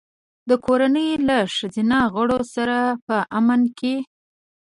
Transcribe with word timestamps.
د 0.49 0.51
کورنۍ 0.65 1.09
له 1.27 1.37
ښځینه 1.57 1.97
غړو 2.15 2.39
سره 2.53 2.77
په 3.05 3.15
امن 3.37 3.61
کې. 3.79 3.95